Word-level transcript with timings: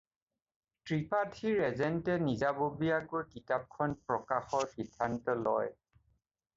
ত্ৰিপাঠীৰ 0.89 1.61
এজেন্টে 1.65 2.17
নিজাববীয়াকৈ 2.23 3.29
কিতাপখন 3.37 3.97
প্ৰকাশৰ 4.09 4.71
সিদ্ধান্ত 4.77 5.41
লয়। 5.49 5.75